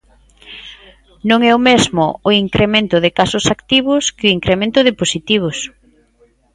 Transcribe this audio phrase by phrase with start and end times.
[1.29, 5.57] Non é o mesmo o incremento de casos activos que o incremento de positivos.